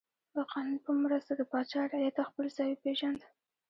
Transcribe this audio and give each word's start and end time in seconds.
د 0.33 0.35
قانون 0.51 0.77
په 0.85 0.91
مرسته 1.03 1.31
د 1.35 1.41
پاچا 1.51 1.81
رعیت 1.93 2.17
خپل 2.29 2.45
ځای 2.57 2.69
وپیژند. 2.71 3.19